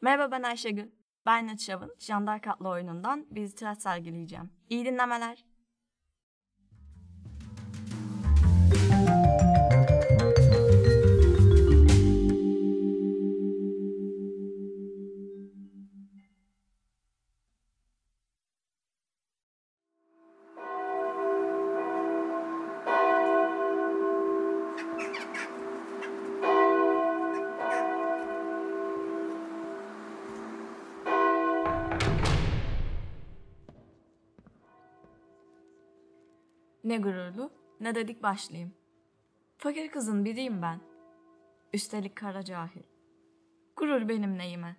Merhaba 0.00 0.30
ben 0.30 0.42
Ayşegül. 0.42 0.90
Bernard 1.26 1.58
Shaw'ın 1.58 1.94
Jandark 1.98 2.46
adlı 2.48 2.68
oyunundan 2.68 3.26
bir 3.30 3.42
itiraz 3.42 3.78
sergileyeceğim. 3.78 4.50
İyi 4.68 4.84
dinlemeler. 4.84 5.44
Ne 36.88 36.98
gururlu 36.98 37.50
ne 37.80 37.94
de 37.94 38.08
dik 38.08 38.22
başlıyım. 38.22 38.74
Fakir 39.58 39.90
kızın 39.90 40.24
biriyim 40.24 40.62
ben. 40.62 40.80
Üstelik 41.72 42.16
kara 42.16 42.44
cahil. 42.44 42.82
Gurur 43.76 44.08
benim 44.08 44.38
neyime. 44.38 44.76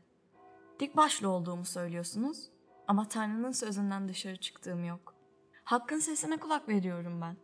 Dik 0.79 0.97
başlı 0.97 1.29
olduğumu 1.29 1.65
söylüyorsunuz 1.65 2.49
ama 2.87 3.07
Tanrı'nın 3.07 3.51
sözünden 3.51 4.09
dışarı 4.09 4.37
çıktığım 4.37 4.85
yok. 4.85 5.15
Hakkın 5.63 5.99
sesine 5.99 6.37
kulak 6.37 6.69
veriyorum 6.69 7.21
ben. 7.21 7.37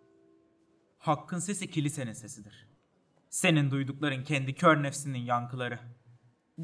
Hakkın 0.98 1.40
sesi 1.40 1.70
kilisenin 1.72 2.14
sesidir. 2.14 2.70
Senin 3.30 3.72
duydukların 3.72 4.24
kendi 4.24 4.56
kör 4.56 4.84
nefsinin 4.84 5.20
yankıları. 5.20 5.80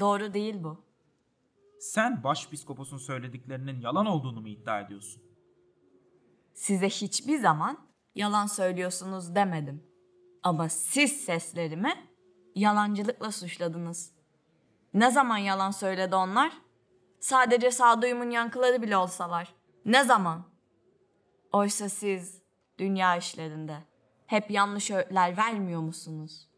Doğru 0.00 0.34
değil 0.34 0.64
bu. 0.64 0.84
Sen 1.80 2.24
başpiskoposun 2.24 2.98
söylediklerinin 2.98 3.80
yalan 3.80 4.06
olduğunu 4.06 4.40
mu 4.40 4.48
iddia 4.48 4.80
ediyorsun? 4.80 5.22
Size 6.54 6.88
hiçbir 6.88 7.38
zaman 7.38 7.91
yalan 8.14 8.46
söylüyorsunuz 8.46 9.34
demedim. 9.34 9.84
Ama 10.42 10.68
siz 10.68 11.24
seslerimi 11.24 12.08
yalancılıkla 12.54 13.32
suçladınız. 13.32 14.12
Ne 14.94 15.10
zaman 15.10 15.36
yalan 15.36 15.70
söyledi 15.70 16.14
onlar? 16.16 16.52
Sadece 17.20 17.70
sağduyumun 17.70 18.30
yankıları 18.30 18.82
bile 18.82 18.96
olsalar. 18.96 19.54
Ne 19.84 20.04
zaman? 20.04 20.44
Oysa 21.52 21.88
siz 21.88 22.42
dünya 22.78 23.16
işlerinde 23.16 23.78
hep 24.26 24.50
yanlış 24.50 24.90
öğütler 24.90 25.36
vermiyor 25.36 25.80
musunuz? 25.80 26.48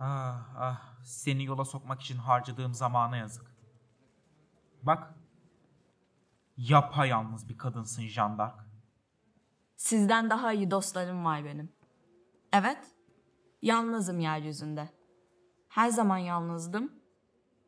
Ah 0.00 0.54
ah 0.58 1.04
seni 1.04 1.44
yola 1.44 1.64
sokmak 1.64 2.00
için 2.00 2.16
harcadığım 2.16 2.74
zamana 2.74 3.16
yazık. 3.16 3.50
Bak 4.82 5.14
yapayalnız 6.56 7.48
bir 7.48 7.58
kadınsın 7.58 8.02
Jandark. 8.02 8.69
Sizden 9.80 10.30
daha 10.30 10.52
iyi 10.52 10.70
dostlarım 10.70 11.24
var 11.24 11.44
benim. 11.44 11.72
Evet, 12.52 12.78
yalnızım 13.62 14.20
yeryüzünde. 14.20 14.88
Her 15.68 15.88
zaman 15.88 16.18
yalnızdım. 16.18 16.92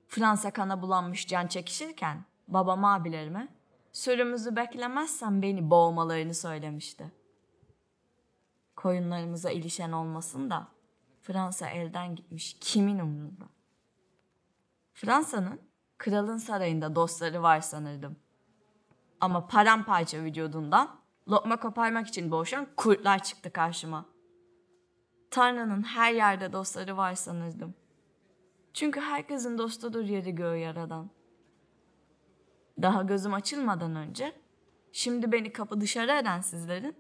Fransa 0.09 0.51
kana 0.51 0.83
bulanmış 0.83 1.29
can 1.29 1.47
çekişirken 1.47 2.25
babam 2.49 2.85
abilerime 2.85 3.49
sürümüzü 3.93 4.57
beklemezsem 4.57 5.43
beni 5.43 5.71
boğmalarını 5.71 6.35
söylemişti. 6.35 7.13
Koyunlarımıza 8.77 9.51
ilişen 9.51 9.93
olmasın 9.93 10.51
da 10.51 10.69
Fransa 11.23 11.69
elden 11.69 12.15
gitmiş 12.15 12.57
kimin 12.61 12.99
umrunda? 12.99 13.45
Fransa'nın 14.93 15.61
kralın 15.99 16.39
sarayında 16.39 16.95
dostları 16.95 17.43
var 17.43 17.61
sanırdım. 17.61 18.17
Ama 19.21 19.47
paramparça 19.47 20.19
vücudundan 20.19 21.02
lokma 21.29 21.61
koparmak 21.61 22.07
için 22.07 22.31
boğuşan 22.31 22.67
kurtlar 22.77 23.23
çıktı 23.23 23.53
karşıma. 23.53 24.07
Tanrı'nın 25.31 25.83
her 25.83 26.13
yerde 26.13 26.53
dostları 26.53 26.97
var 26.97 27.15
sanırdım. 27.15 27.75
Çünkü 28.75 29.01
herkesin 29.01 29.59
dostudur 29.59 30.05
yeri 30.05 30.35
göğü 30.35 30.57
yaradan. 30.57 31.11
Daha 32.83 33.03
gözüm 33.03 33.35
açılmadan 33.35 33.97
önce, 33.97 34.33
şimdi 34.93 35.33
beni 35.33 35.53
kapı 35.53 35.81
dışarı 35.81 36.13
eden 36.13 36.41
sizlerin, 36.41 36.97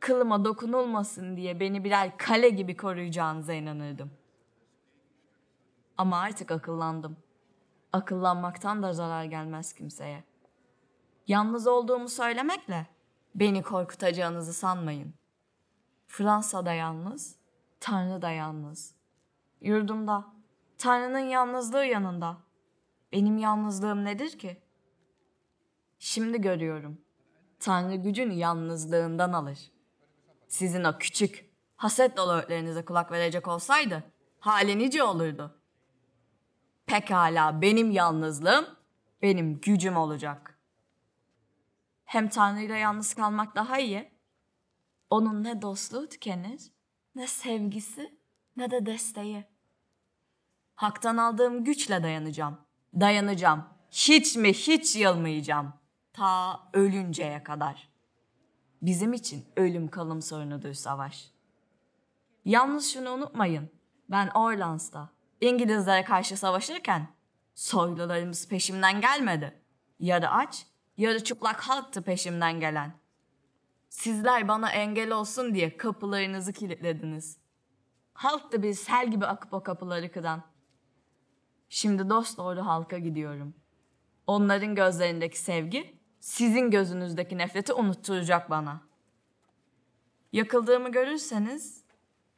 kılıma 0.00 0.44
dokunulmasın 0.44 1.36
diye 1.36 1.60
beni 1.60 1.84
birer 1.84 2.18
kale 2.18 2.48
gibi 2.48 2.76
koruyacağınıza 2.76 3.52
inanırdım. 3.52 4.10
Ama 5.98 6.20
artık 6.20 6.50
akıllandım. 6.50 7.16
Akıllanmaktan 7.92 8.82
da 8.82 8.92
zarar 8.92 9.24
gelmez 9.24 9.72
kimseye. 9.72 10.24
Yalnız 11.26 11.66
olduğumu 11.66 12.08
söylemekle 12.08 12.86
beni 13.34 13.62
korkutacağınızı 13.62 14.52
sanmayın. 14.52 15.14
Fransa'da 16.06 16.72
yalnız, 16.72 17.36
Tanrı 17.80 18.22
da 18.22 18.30
yalnız. 18.30 18.94
Yurdumda, 19.60 20.24
Tanrı'nın 20.78 21.18
yalnızlığı 21.18 21.84
yanında. 21.84 22.36
Benim 23.12 23.38
yalnızlığım 23.38 24.04
nedir 24.04 24.38
ki? 24.38 24.62
Şimdi 25.98 26.40
görüyorum. 26.40 26.98
Tanrı 27.60 27.94
gücünü 27.94 28.32
yalnızlığından 28.32 29.32
alır. 29.32 29.58
Sizin 30.48 30.84
o 30.84 30.98
küçük, 30.98 31.50
haset 31.76 32.16
dolu 32.16 32.32
öğütlerinize 32.32 32.84
kulak 32.84 33.12
verecek 33.12 33.48
olsaydı, 33.48 34.04
hali 34.40 34.78
nice 34.78 35.02
olurdu. 35.02 35.54
Pekala 36.86 37.62
benim 37.62 37.90
yalnızlığım, 37.90 38.66
benim 39.22 39.60
gücüm 39.60 39.96
olacak. 39.96 40.53
Hem 42.14 42.28
Tanrı'yla 42.28 42.76
yalnız 42.76 43.14
kalmak 43.14 43.56
daha 43.56 43.78
iyi. 43.78 44.10
Onun 45.10 45.44
ne 45.44 45.62
dostluğu 45.62 46.08
tükenir, 46.08 46.60
ne 47.14 47.26
sevgisi, 47.26 48.18
ne 48.56 48.70
de 48.70 48.86
desteği. 48.86 49.44
Hak'tan 50.74 51.16
aldığım 51.16 51.64
güçle 51.64 52.02
dayanacağım. 52.02 52.58
Dayanacağım. 53.00 53.64
Hiç 53.90 54.36
mi 54.36 54.52
hiç 54.52 54.96
yılmayacağım. 54.96 55.72
Ta 56.12 56.60
ölünceye 56.72 57.42
kadar. 57.42 57.88
Bizim 58.82 59.12
için 59.12 59.44
ölüm 59.56 59.88
kalım 59.88 60.22
sorunudur 60.22 60.72
savaş. 60.72 61.30
Yalnız 62.44 62.92
şunu 62.92 63.10
unutmayın. 63.10 63.70
Ben 64.10 64.28
Orlands'ta 64.28 65.08
İngilizlere 65.40 66.04
karşı 66.04 66.36
savaşırken 66.36 67.08
soylularımız 67.54 68.48
peşimden 68.48 69.00
gelmedi. 69.00 69.60
Yarı 70.00 70.30
aç, 70.30 70.66
yarı 70.96 71.24
çıplak 71.24 71.60
halktı 71.60 72.02
peşimden 72.02 72.60
gelen. 72.60 72.92
Sizler 73.88 74.48
bana 74.48 74.70
engel 74.70 75.12
olsun 75.12 75.54
diye 75.54 75.76
kapılarınızı 75.76 76.52
kilitlediniz. 76.52 77.38
Halk 78.14 78.52
da 78.52 78.62
bir 78.62 78.74
sel 78.74 79.10
gibi 79.10 79.26
akıp 79.26 79.52
o 79.52 79.62
kapıları 79.62 80.12
kıran. 80.12 80.42
Şimdi 81.68 82.10
dost 82.10 82.38
doğru 82.38 82.66
halka 82.66 82.98
gidiyorum. 82.98 83.54
Onların 84.26 84.74
gözlerindeki 84.74 85.38
sevgi, 85.38 85.98
sizin 86.20 86.70
gözünüzdeki 86.70 87.38
nefreti 87.38 87.72
unutturacak 87.72 88.50
bana. 88.50 88.80
Yakıldığımı 90.32 90.92
görürseniz, 90.92 91.84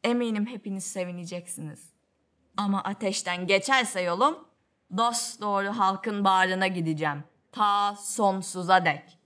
eminim 0.04 0.46
hepiniz 0.46 0.84
sevineceksiniz. 0.84 1.92
Ama 2.56 2.82
ateşten 2.82 3.46
geçerse 3.46 4.00
yolum, 4.00 4.48
dost 4.96 5.40
doğru 5.40 5.68
halkın 5.68 6.24
bağrına 6.24 6.66
gideceğim. 6.66 7.24
Ta 7.56 7.96
sonsuza 7.96 8.84
dek. 8.84 9.18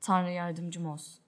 Tanrı 0.00 0.30
yardımcım 0.30 0.86
olsun. 0.86 1.23